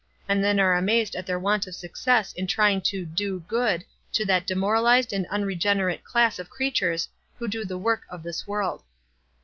[0.27, 4.25] and then are amazed at their want of success in trying to" do good" to
[4.25, 8.81] that demoralized and unregenerate class of creatures who do the work of this world.